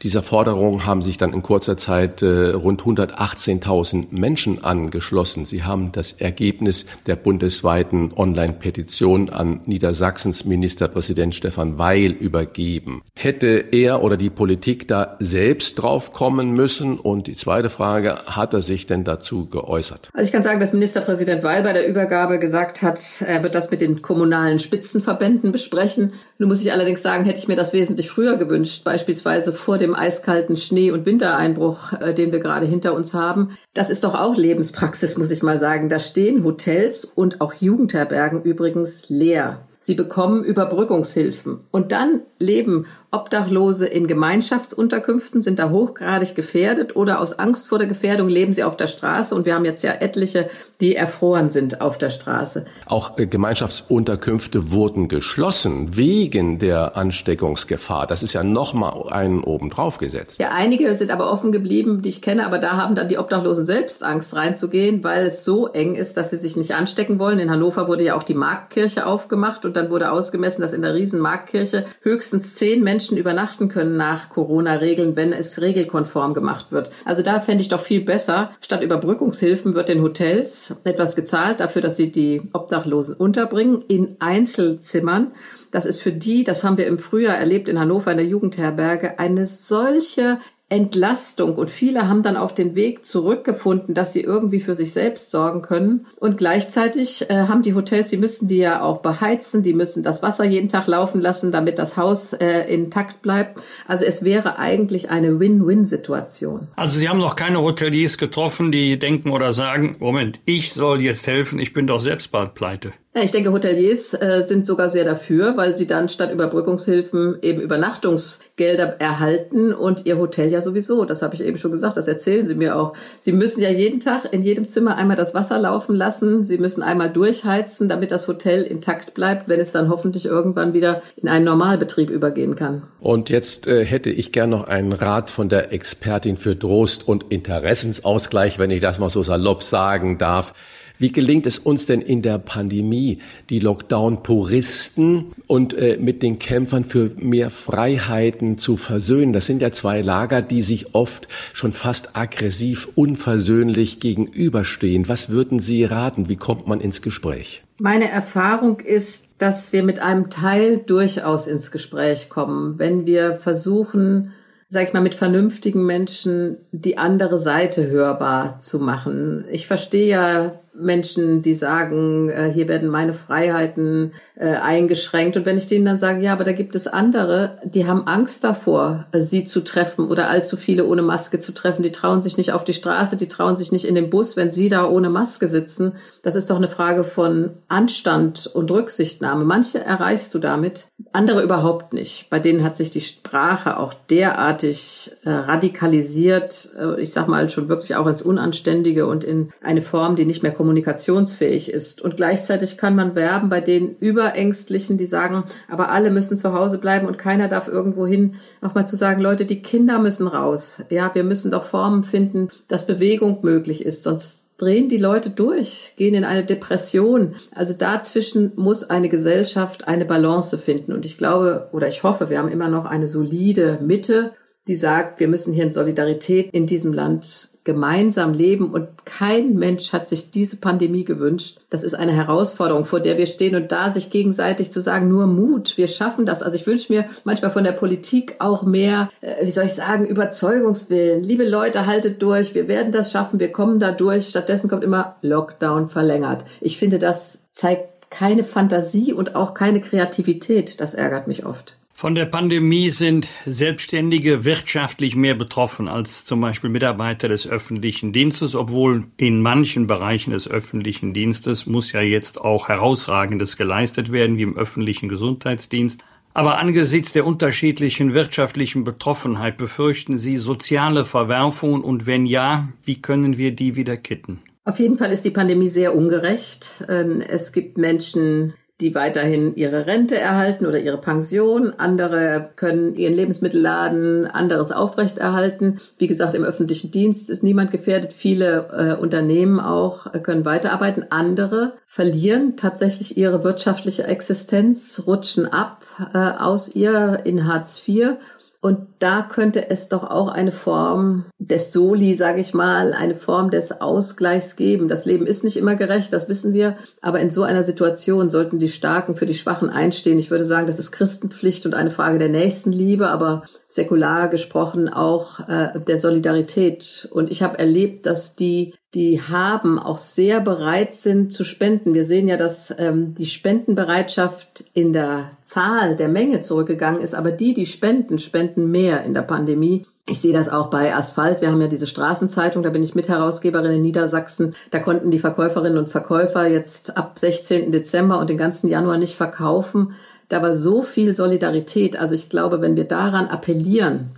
Dieser 0.03 0.23
Forderung 0.23 0.87
haben 0.87 1.03
sich 1.03 1.19
dann 1.19 1.33
in 1.33 1.43
kurzer 1.43 1.77
Zeit 1.77 2.23
äh, 2.23 2.51
rund 2.51 2.83
118.000 2.83 4.07
Menschen 4.11 4.63
angeschlossen. 4.63 5.45
Sie 5.45 5.65
haben 5.65 5.91
das 5.91 6.13
Ergebnis 6.13 6.87
der 7.07 7.17
bundesweiten 7.17 8.13
Online-Petition 8.15 9.29
an 9.31 9.61
Niedersachsens 9.67 10.45
Ministerpräsident 10.45 11.35
Stefan 11.35 11.79
Weil 11.79 12.13
übergeben. 12.13 13.03
Hätte 13.15 13.65
er 13.73 14.05
oder 14.05 14.17
die 14.17 14.31
Politik 14.31 14.87
da 14.87 15.17
selbst 15.19 15.75
drauf 15.75 16.13
kommen 16.13 16.53
müssen? 16.53 16.99
Und 16.99 17.27
die 17.27 17.35
zweite 17.35 17.69
Frage, 17.69 18.19
hat 18.27 18.55
er 18.55 18.63
sich 18.63 18.87
denn 18.87 19.03
dazu 19.03 19.47
geäußert? 19.47 20.11
Also 20.13 20.27
ich 20.27 20.33
kann 20.33 20.45
sagen, 20.45 20.61
dass 20.61 20.73
Ministerpräsident 20.73 21.43
Weil 21.43 21.65
bei 21.65 21.73
der 21.73 21.89
Übergabe 21.89 22.39
gesagt 22.39 22.83
hat, 22.83 23.01
er 23.27 23.43
wird 23.43 23.57
das 23.57 23.73
mit 23.73 23.81
den 23.81 24.01
kommunalen 24.01 24.61
Spitzenverbänden 24.61 25.51
besprechen. 25.51 26.13
Nun 26.39 26.51
muss 26.51 26.63
ich 26.63 26.71
allerdings 26.71 27.03
sagen, 27.03 27.25
hätte 27.25 27.41
ich 27.41 27.49
mir 27.49 27.57
das 27.57 27.73
wesentlich 27.73 28.09
früher 28.09 28.37
gewünscht, 28.37 28.85
beispielsweise 28.85 29.53
vor 29.53 29.77
dem 29.89 29.95
eiskalten 29.95 30.57
Schnee- 30.57 30.91
und 30.91 31.07
Wintereinbruch, 31.07 31.95
äh, 31.95 32.15
den 32.15 32.31
wir 32.31 32.41
gerade 32.41 32.67
hinter 32.67 32.95
uns 32.95 33.15
haben. 33.15 33.57
Das 33.75 33.91
ist 33.91 34.05
doch 34.05 34.15
auch 34.15 34.37
Lebenspraxis, 34.37 35.17
muss 35.17 35.31
ich 35.31 35.43
mal 35.43 35.59
sagen. 35.59 35.89
Da 35.89 35.99
stehen 35.99 36.45
Hotels 36.45 37.05
und 37.05 37.41
auch 37.41 37.55
Jugendherbergen 37.55 38.43
übrigens 38.43 39.09
leer. 39.09 39.67
Sie 39.81 39.95
bekommen 39.95 40.45
Überbrückungshilfen. 40.45 41.61
Und 41.71 41.93
dann 41.93 42.21
leben 42.39 42.87
Obdachlose 43.11 43.87
in 43.87 44.07
Gemeinschaftsunterkünften, 44.07 45.41
sind 45.41 45.59
da 45.59 45.71
hochgradig 45.71 46.35
gefährdet 46.35 46.95
oder 46.95 47.21
aus 47.21 47.39
Angst 47.39 47.69
vor 47.69 47.79
der 47.79 47.87
Gefährdung 47.87 48.29
leben 48.29 48.53
sie 48.53 48.65
auf 48.65 48.77
der 48.77 48.87
Straße. 48.87 49.35
Und 49.35 49.47
wir 49.47 49.55
haben 49.55 49.65
jetzt 49.65 49.83
ja 49.83 49.93
etliche, 49.93 50.51
die 50.83 50.95
erfroren 50.95 51.49
sind 51.49 51.81
auf 51.81 51.97
der 51.97 52.11
Straße. 52.11 52.67
Auch 52.85 53.17
äh, 53.17 53.27
Gemeinschaftsunterkünfte 53.27 54.71
wurden 54.71 55.09
geschlossen 55.09 55.97
wegen 55.97 56.59
der 56.59 56.99
Ansteckungsgefahr. 56.99 58.07
Das 58.07 58.23
ist 58.23 58.35
ja 58.35 58.45
nochmal 58.45 59.09
einen 59.11 59.43
obendrauf 59.43 59.97
gesetzt. 59.97 60.39
Ja, 60.39 60.51
einige 60.51 60.95
sind 60.95 61.11
aber 61.11 61.33
offen 61.33 61.51
geblieben, 61.51 62.03
die 62.03 62.11
ich 62.11 62.21
kenne, 62.21 62.45
aber 62.45 62.59
da 62.59 62.77
haben 62.77 62.95
dann 62.95 63.09
die 63.09 63.17
Obdachlosen 63.17 63.65
selbst 63.65 64.05
Angst 64.05 64.37
reinzugehen, 64.37 65.03
weil 65.03 65.29
es 65.29 65.45
so 65.45 65.67
eng 65.69 65.95
ist, 65.95 66.19
dass 66.19 66.29
sie 66.29 66.37
sich 66.37 66.59
nicht 66.59 66.75
anstecken 66.75 67.19
wollen. 67.19 67.39
In 67.39 67.51
Hannover 67.51 67.89
wurde 67.89 68.05
ja 68.05 68.15
auch 68.15 68.23
die 68.23 68.35
Marktkirche 68.35 69.07
aufgemacht 69.07 69.65
und 69.65 69.77
dann 69.77 69.89
wurde 69.89 70.13
ausgemessen, 70.13 70.61
dass 70.61 70.75
in 70.75 70.83
der 70.83 70.95
riesen 70.95 71.21
Marktkirche 71.21 71.87
höchstens 72.03 72.55
zehn 72.55 72.85
Menschen 72.85 72.98
übernachten 73.07 73.69
können 73.69 73.97
nach 73.97 74.31
Corona-Regeln, 74.31 75.15
wenn 75.15 75.33
es 75.33 75.61
regelkonform 75.61 76.35
gemacht 76.35 76.73
wird. 76.73 76.91
Also 77.05 77.23
da 77.23 77.41
fände 77.41 77.63
ich 77.63 77.69
doch 77.69 77.81
viel 77.81 78.01
besser. 78.03 78.51
Statt 78.61 78.83
Überbrückungshilfen 78.83 79.75
wird 79.75 79.89
den 79.89 80.03
Hotels 80.03 80.75
etwas 80.85 81.15
gezahlt 81.15 81.61
dafür, 81.61 81.83
dass 81.83 81.97
sie 81.97 82.11
die 82.11 82.43
Obdachlosen 82.53 83.15
unterbringen 83.15 83.83
in 83.87 84.17
Einzelzimmern. 84.19 85.33
Das 85.71 85.85
ist 85.85 86.01
für 86.01 86.13
die, 86.13 86.45
das 86.45 86.65
haben 86.65 86.79
wir 86.79 86.87
im 86.87 86.99
Frühjahr 86.99 87.37
erlebt 87.37 87.69
in 87.69 87.79
Hannover 87.79 88.11
in 88.11 88.17
der 88.17 88.27
Jugendherberge, 88.27 89.19
eine 89.19 89.47
solche 89.47 90.39
Entlastung 90.71 91.55
und 91.55 91.71
viele 91.71 92.09
haben 92.09 92.23
dann 92.23 92.37
auch 92.37 92.53
den 92.53 92.75
Weg 92.75 93.07
zurückgefunden, 93.07 93.95
dass 93.95 94.13
sie 94.13 94.21
irgendwie 94.21 94.61
für 94.61 94.75
sich 94.75 94.93
selbst 94.93 95.31
sorgen 95.31 95.63
können. 95.63 96.07
Und 96.17 96.37
gleichzeitig 96.37 97.31
äh, 97.31 97.35
haben 97.35 97.63
die 97.63 97.75
Hotels, 97.75 98.11
die 98.11 98.19
müssen 98.19 98.49
die 98.49 98.59
ja 98.59 98.83
auch 98.83 98.99
beheizen, 98.99 99.63
die 99.63 99.73
müssen 99.73 100.03
das 100.03 100.23
Wasser 100.23 100.45
jeden 100.45 100.69
Tag 100.69 100.87
laufen 100.87 101.23
lassen, 101.23 101.53
damit 101.53 101.79
das 101.79 101.97
Haus 101.97 102.35
äh, 102.35 102.73
intakt 102.73 103.23
bleibt. 103.23 103.63
Also 103.87 104.05
es 104.05 104.25
wäre 104.25 104.59
eigentlich 104.59 105.09
eine 105.09 105.41
Win-Win-Situation. 105.41 106.69
Also 106.77 106.99
Sie 106.99 107.09
haben 107.09 107.21
noch 107.21 107.35
keine 107.35 107.63
Hoteliers 107.63 108.19
getroffen, 108.19 108.71
die 108.71 108.99
denken 108.99 109.31
oder 109.31 109.55
sagen, 109.55 109.97
Moment, 110.01 110.41
ich 110.45 110.75
soll 110.75 111.01
jetzt 111.01 111.27
helfen, 111.27 111.59
ich 111.59 111.73
bin 111.73 111.87
doch 111.87 112.01
selbst 112.01 112.31
bald 112.31 112.53
pleite. 112.55 112.93
Ich 113.15 113.33
denke, 113.33 113.53
Hoteliers 113.53 114.13
äh, 114.15 114.43
sind 114.43 114.67
sogar 114.67 114.91
sehr 114.91 115.05
dafür, 115.05 115.57
weil 115.57 115.75
sie 115.75 115.87
dann 115.87 116.11
statt 116.11 116.31
Überbrückungshilfen 116.31 117.39
eben 117.41 117.61
Übernachtungsgelder 117.61 119.01
erhalten 119.01 119.73
und 119.73 120.05
ihr 120.05 120.19
Hotel 120.19 120.51
ja 120.51 120.61
sowieso, 120.61 121.07
das 121.07 121.23
habe 121.23 121.35
ich 121.35 121.43
eben 121.43 121.57
schon 121.57 121.73
gesagt, 121.73 121.97
das 121.97 122.07
erzählen 122.07 122.47
sie 122.47 122.55
mir 122.55 122.77
auch. 122.77 122.93
Sie 123.19 123.33
müssen 123.33 123.63
ja 123.63 123.71
jeden 123.71 124.01
Tag 124.01 124.33
in 124.33 124.43
jedem 124.43 124.69
Zimmer 124.69 124.97
einmal 124.97 125.17
das 125.17 125.35
Wasser 125.35 125.59
laufen 125.59 125.97
lassen, 125.97 126.45
sie 126.45 126.59
müssen 126.59 126.83
einmal 126.83 127.11
durchheizen, 127.11 127.89
damit 127.89 128.11
das 128.11 128.29
Hotel 128.29 128.63
intakt 128.63 129.15
bleibt, 129.15 129.49
wenn 129.49 129.59
es 129.59 129.73
dann 129.73 129.89
hoffentlich 129.89 130.27
irgendwann 130.27 130.75
wieder 130.75 131.03
in 131.17 131.29
einen 131.29 131.47
Normalbetrieb 131.47 132.11
übergehen 132.11 132.57
kann. 132.57 132.83
Und 133.01 133.31
jetzt 133.31 133.67
äh, 133.67 133.87
hätte 133.87 134.11
ich 134.11 134.33
gern 134.33 134.51
noch 134.51 134.69
einen 134.69 134.93
Rat 134.93 135.31
von 135.31 135.49
der 135.49 135.73
Expertin 135.73 136.37
für 136.37 136.59
Trost 136.59 137.09
und 137.09 137.25
Interessensausgleich, 137.31 138.59
wenn 138.59 138.71
ich 138.71 138.83
das 138.83 138.99
mal 138.99 139.11
so 139.11 139.23
salopp 139.23 139.63
sagen 139.63 140.19
darf. 140.19 140.53
Wie 140.99 141.13
gelingt 141.13 141.47
es 141.47 141.59
uns 141.59 141.87
denn 141.87 142.01
in 142.01 142.23
der 142.23 142.39
Pandemie, 142.39 143.21
die 143.51 143.61
Lockdown-Puristen 143.61 145.27
und 145.47 145.73
äh, 145.75 145.97
mit 146.01 146.25
den 146.25 146.41
Kämpfern 146.41 146.85
für 146.85 147.13
mehr 147.17 147.51
Freiheiten 147.51 148.59
zu 148.59 148.77
versöhnen? 148.77 149.33
Das 149.33 149.47
sind 149.47 149.63
ja 149.63 149.71
zwei 149.71 150.03
Lager, 150.03 150.43
die 150.43 150.61
sich 150.61 150.97
oft 150.97 151.29
schon 151.53 151.73
fast 151.73 152.17
aggressiv, 152.17 152.89
unversöhnlich 152.97 154.01
gegenüberstehen. 154.01 155.09
Was 155.09 155.29
würden 155.29 155.61
Sie 155.61 155.85
raten? 155.85 156.29
Wie 156.29 156.37
kommt 156.37 156.67
man 156.67 156.81
ins 156.81 157.01
Gespräch? 157.01 157.63
Meine 157.79 158.11
Erfahrung 158.11 158.81
ist, 158.81 159.29
dass 159.39 159.73
wir 159.73 159.85
mit 159.85 160.01
einem 160.01 160.31
Teil 160.31 160.79
durchaus 160.79 161.47
ins 161.47 161.71
Gespräch 161.71 162.29
kommen, 162.29 162.81
wenn 162.81 163.07
wir 163.07 163.37
versuchen, 163.37 164.33
sag 164.69 164.89
ich 164.89 164.95
mal, 164.95 165.03
mit 165.03 165.15
vernünftigen 165.15 165.87
Menschen 165.87 166.59
die 166.73 166.99
andere 166.99 167.39
Seite 167.39 167.87
hörbar 167.87 168.59
zu 168.59 168.81
machen. 168.81 169.45
Ich 169.49 169.69
verstehe 169.69 170.09
ja 170.09 170.59
Menschen, 170.81 171.43
die 171.43 171.55
sagen, 171.55 172.31
äh, 172.31 172.51
hier 172.53 172.69
werden 172.69 172.89
meine 172.89 173.15
Freiheiten 173.15 174.13
äh, 174.37 174.55
eingeschränkt. 174.55 175.37
Und 175.37 175.47
wenn 175.47 175.57
ich 175.57 175.67
denen 175.67 175.85
dann 175.85 175.99
sage, 175.99 176.23
ja, 176.23 176.33
aber 176.33 176.45
da 176.45 176.53
gibt 176.53 176.75
es 176.75 176.87
andere, 176.87 177.59
die 177.65 177.87
haben 177.87 178.07
Angst 178.07 178.45
davor, 178.45 179.07
äh, 179.13 179.21
sie 179.21 179.45
zu 179.45 179.61
treffen 179.61 180.07
oder 180.07 180.29
allzu 180.29 180.57
viele 180.57 180.87
ohne 180.87 181.03
Maske 181.03 181.39
zu 181.41 181.53
treffen. 181.53 181.83
Die 181.83 181.93
trauen 181.93 182.23
sich 182.23 182.37
nicht 182.37 182.53
auf 182.53 182.65
die 182.65 182.75
Straße, 182.75 183.17
die 183.17 183.29
trauen 183.29 183.57
sich 183.57 183.73
nicht 183.73 183.85
in 183.85 183.95
den 183.95 184.11
Bus, 184.11 184.37
wenn 184.37 184.51
sie 184.51 184.69
da 184.69 184.89
ohne 184.89 185.11
Maske 185.11 185.49
sitzen. 185.49 185.93
Das 186.23 186.37
ist 186.37 186.51
doch 186.51 186.57
eine 186.57 186.69
Frage 186.69 187.05
von 187.05 187.51
Anstand 187.69 188.47
und 188.47 188.71
Rücksichtnahme. 188.71 189.45
Manche 189.45 189.79
erreichst 189.79 190.35
du 190.35 190.39
damit, 190.39 190.89
andere 191.13 191.43
überhaupt 191.43 191.93
nicht. 191.93 192.29
Bei 192.31 192.39
denen 192.39 192.63
hat 192.63 192.77
sich 192.77 192.91
die 192.91 193.01
Sprache 193.01 193.79
auch 193.79 193.95
derartig 193.95 195.13
äh, 195.25 195.31
radikalisiert, 195.31 196.71
äh, 196.79 197.01
ich 197.01 197.13
sag 197.13 197.29
mal 197.29 197.49
schon 197.51 197.69
wirklich 197.69 197.97
auch 197.97 198.07
ins 198.07 198.23
Unanständige 198.23 199.07
und 199.07 199.25
in 199.25 199.53
eine 199.63 199.83
Form, 199.83 200.17
die 200.17 200.25
nicht 200.25 200.43
mehr 200.43 200.53
kommunikationsfähig 200.69 201.73
ist. 201.73 202.03
Und 202.03 202.17
gleichzeitig 202.17 202.77
kann 202.77 202.95
man 202.95 203.15
werben 203.15 203.49
bei 203.49 203.63
den 203.63 203.97
Überängstlichen, 203.97 204.99
die 204.99 205.07
sagen, 205.07 205.45
aber 205.67 205.89
alle 205.89 206.11
müssen 206.11 206.37
zu 206.37 206.53
Hause 206.53 206.77
bleiben 206.77 207.07
und 207.07 207.17
keiner 207.17 207.49
darf 207.49 207.69
irgendwo 207.69 208.07
hin, 208.07 208.35
auch 208.61 208.75
mal 208.75 208.87
zu 208.87 208.95
sagen, 208.95 209.23
Leute, 209.23 209.47
die 209.47 209.63
Kinder 209.63 209.99
müssen 209.99 210.27
raus. 210.27 210.83
Ja, 210.91 211.11
wir 211.15 211.25
müssen 211.25 211.51
doch 211.51 211.65
Formen 211.65 212.05
finden, 212.05 212.51
dass 212.69 212.87
Bewegung 212.87 213.39
möglich 213.41 213.83
ist, 213.83 214.03
sonst 214.03 214.51
drehen 214.59 214.91
die 214.91 214.99
Leute 214.99 215.31
durch, 215.31 215.95
gehen 215.97 216.15
in 216.15 216.25
eine 216.25 216.45
Depression. 216.45 217.37
Also 217.55 217.73
dazwischen 217.73 218.53
muss 218.57 218.91
eine 218.91 219.09
Gesellschaft 219.09 219.89
eine 219.89 220.05
Balance 220.05 220.59
finden. 220.59 220.93
Und 220.93 221.07
ich 221.07 221.17
glaube 221.17 221.71
oder 221.73 221.89
ich 221.89 222.03
hoffe, 222.03 222.29
wir 222.29 222.37
haben 222.37 222.51
immer 222.51 222.69
noch 222.69 222.85
eine 222.85 223.07
solide 223.07 223.79
Mitte, 223.81 224.33
die 224.67 224.77
sagt, 224.77 225.19
wir 225.19 225.29
müssen 225.29 225.55
hier 225.55 225.65
in 225.65 225.73
Solidarität 225.73 226.51
in 226.53 226.67
diesem 226.67 226.93
Land 226.93 227.49
gemeinsam 227.69 228.33
leben 228.33 228.71
und 228.71 228.89
kein 229.05 229.57
Mensch 229.57 229.93
hat 229.93 230.07
sich 230.07 230.31
diese 230.31 230.57
Pandemie 230.57 231.05
gewünscht. 231.05 231.59
Das 231.69 231.83
ist 231.83 231.93
eine 231.93 232.13
Herausforderung, 232.13 232.87
vor 232.87 232.99
der 232.99 233.19
wir 233.19 233.27
stehen 233.27 233.55
und 233.57 233.71
da 233.71 233.91
sich 233.91 234.09
gegenseitig 234.09 234.73
zu 234.73 234.81
sagen, 234.81 235.11
nur 235.11 235.27
Mut, 235.27 235.77
wir 235.77 235.87
schaffen 235.87 236.25
das. 236.25 236.43
Also 236.43 236.57
ich 236.57 236.67
wünsche 236.67 236.91
mir 236.91 237.05
manchmal 237.25 237.51
von 237.51 237.65
der 237.65 237.73
Politik 237.73 238.37
auch 238.39 238.63
mehr, 238.63 239.11
äh, 239.21 239.45
wie 239.45 239.51
soll 239.51 239.67
ich 239.67 239.75
sagen, 239.75 240.07
Überzeugungswillen. 240.07 241.23
Liebe 241.23 241.47
Leute, 241.47 241.85
haltet 241.85 242.23
durch, 242.23 242.55
wir 242.55 242.69
werden 242.69 242.91
das 242.91 243.13
schaffen, 243.13 243.39
wir 243.39 243.53
kommen 243.53 243.81
da 243.81 243.93
durch. 243.93 244.29
Stattdessen 244.29 244.71
kommt 244.71 244.83
immer 244.83 245.17
Lockdown 245.21 245.91
verlängert. 245.91 246.47
Ich 246.63 246.79
finde, 246.79 246.99
das 246.99 247.43
zeigt 247.53 248.09
keine 248.09 248.45
Fantasie 248.45 249.13
und 249.13 249.37
auch 249.37 249.53
keine 249.53 249.83
Kreativität. 249.83 250.81
Das 250.81 250.95
ärgert 250.95 251.29
mich 251.29 251.45
oft. 251.45 251.78
Von 252.01 252.15
der 252.15 252.27
Pandemie 252.27 252.91
sind 252.91 253.27
Selbstständige 253.45 254.45
wirtschaftlich 254.45 255.17
mehr 255.17 255.35
betroffen 255.35 255.89
als 255.89 256.25
zum 256.25 256.41
Beispiel 256.41 256.71
Mitarbeiter 256.71 257.29
des 257.29 257.49
öffentlichen 257.49 258.13
Dienstes, 258.13 258.55
obwohl 258.55 259.07
in 259.17 259.43
manchen 259.43 259.89
Bereichen 259.89 260.31
des 260.31 260.49
öffentlichen 260.49 261.13
Dienstes 261.13 261.67
muss 261.67 261.91
ja 261.91 262.01
jetzt 262.01 262.41
auch 262.41 262.69
herausragendes 262.69 263.57
geleistet 263.57 264.13
werden, 264.13 264.39
wie 264.39 264.43
im 264.43 264.57
öffentlichen 264.57 265.09
Gesundheitsdienst. 265.09 266.01
Aber 266.35 266.59
angesichts 266.59 267.11
der 267.11 267.27
unterschiedlichen 267.27 268.15
wirtschaftlichen 268.15 268.85
Betroffenheit 268.85 269.57
befürchten 269.57 270.19
Sie 270.19 270.39
soziale 270.39 271.05
Verwerfungen 271.05 271.83
und 271.83 272.07
wenn 272.07 272.27
ja, 272.27 272.69
wie 272.85 273.03
können 273.03 273.39
wir 273.39 273.51
die 273.51 273.75
wieder 273.75 273.97
kitten? 273.97 274.39
Auf 274.65 274.79
jeden 274.79 274.99
Fall 274.99 275.11
ist 275.11 275.25
die 275.25 275.31
Pandemie 275.31 275.69
sehr 275.69 275.97
ungerecht. 275.97 276.85
Ähm, 276.89 277.23
es 277.27 277.53
gibt 277.53 277.77
Menschen, 277.77 278.55
die 278.81 278.95
weiterhin 278.95 279.57
ihre 279.57 279.87
Rente 279.87 280.17
erhalten 280.17 280.65
oder 280.65 280.79
ihre 280.79 280.99
Pension. 280.99 281.75
Andere 281.79 282.51
können 282.55 282.95
ihren 282.95 283.15
Lebensmittelladen 283.15 284.27
anderes 284.27 284.71
aufrechterhalten. 284.71 285.81
Wie 285.99 286.07
gesagt, 286.07 286.35
im 286.35 286.45
öffentlichen 286.45 286.93
Dienst 286.93 287.29
ist 287.29 287.43
niemand 287.43 287.73
gefährdet. 287.73 288.13
Viele 288.13 288.69
äh, 288.73 289.01
Unternehmen 289.01 289.59
auch 289.59 290.15
äh, 290.15 290.21
können 290.21 290.45
weiterarbeiten. 290.45 291.07
Andere 291.11 291.73
verlieren 291.89 292.57
tatsächlich 292.57 293.17
ihre 293.17 293.43
wirtschaftliche 293.43 294.05
Existenz, 294.05 295.03
rutschen 295.07 295.47
ab 295.47 295.85
äh, 296.15 296.19
aus 296.19 296.75
ihr 296.75 297.23
in 297.25 297.49
Hartz 297.49 297.83
IV 297.87 298.17
und 298.61 298.89
da 298.99 299.23
könnte 299.23 299.71
es 299.71 299.89
doch 299.89 300.03
auch 300.03 300.27
eine 300.27 300.51
Form 300.51 301.27
des 301.39 301.73
Soli, 301.73 302.17
sage 302.17 302.41
ich 302.41 302.55
mal, 302.55 302.93
eine 302.93 303.15
Form 303.15 303.51
des 303.51 303.81
Ausgleichs 303.81 304.57
geben. 304.57 304.89
Das 304.89 305.05
Leben 305.05 305.29
ist 305.29 305.45
nicht 305.45 305.57
immer 305.57 305.77
gerecht, 305.77 306.13
das 306.13 306.29
wissen 306.29 306.55
wir. 306.55 306.77
Aber 307.01 307.21
in 307.21 307.31
so 307.31 307.45
einer 307.45 307.63
Situation 307.63 308.31
sollten 308.31 308.59
die 308.59 308.69
Starken 308.69 309.15
für 309.15 309.27
die 309.27 309.35
Schwachen 309.35 309.71
einstehen. 309.71 310.19
Ich 310.19 310.33
würde 310.33 310.45
sagen, 310.45 310.67
das 310.67 310.81
ist 310.81 310.91
Christenpflicht 310.91 311.67
und 311.67 311.75
eine 311.75 311.93
Frage 311.93 312.19
der 312.19 312.31
Nächstenliebe. 312.31 313.09
Aber 313.09 313.45
säkular 313.69 314.29
gesprochen 314.29 314.89
auch 314.89 315.47
äh, 315.49 315.79
der 315.87 315.99
Solidarität. 315.99 317.09
Und 317.13 317.31
ich 317.31 317.43
habe 317.43 317.59
erlebt, 317.59 318.07
dass 318.07 318.35
die, 318.35 318.75
die 318.95 319.21
haben, 319.21 319.79
auch 319.79 319.99
sehr 319.99 320.41
bereit 320.41 320.97
sind 320.97 321.33
zu 321.33 321.45
spenden. 321.45 321.93
Wir 321.93 322.05
sehen 322.05 322.29
ja, 322.29 322.39
dass 322.39 322.75
ähm, 322.79 323.15
die 323.15 323.27
Spendenbereitschaft 323.27 324.65
in 324.73 324.95
der 324.95 325.31
Zahl 325.43 325.97
der 325.97 326.09
Menge 326.09 326.41
zurückgegangen 326.41 327.01
ist, 327.03 327.15
aber 327.15 327.31
die, 327.31 327.53
die 327.53 327.67
spenden, 327.67 328.19
spenden 328.19 328.71
mehr 328.71 329.05
in 329.05 329.13
der 329.13 329.23
Pandemie. 329.23 329.87
Ich 330.09 330.21
sehe 330.23 330.33
das 330.33 330.49
auch 330.49 330.71
bei 330.71 330.95
Asphalt. 330.95 331.43
Wir 331.43 331.51
haben 331.51 331.61
ja 331.61 331.69
diese 331.69 331.87
Straßenzeitung, 331.87 332.63
da 332.63 332.71
bin 332.71 332.83
ich 332.83 332.95
Mitherausgeberin 332.95 333.73
in 333.73 333.83
Niedersachsen. 333.83 334.55
Da 334.71 334.79
konnten 334.79 335.11
die 335.11 335.19
Verkäuferinnen 335.19 335.77
und 335.77 335.91
Verkäufer 335.91 336.47
jetzt 336.47 336.97
ab 336.97 337.19
16. 337.19 337.71
Dezember 337.71 338.19
und 338.19 338.31
den 338.31 338.39
ganzen 338.39 338.71
Januar 338.71 338.97
nicht 338.97 339.17
verkaufen. 339.17 339.93
Da 340.29 340.43
war 340.43 340.55
so 340.55 340.83
viel 340.83 341.15
Solidarität. 341.15 341.97
Also 341.97 342.15
ich 342.15 342.29
glaube, 342.29 342.61
wenn 342.61 342.77
wir 342.77 342.85
daran 342.85 343.29
appellieren, 343.29 344.11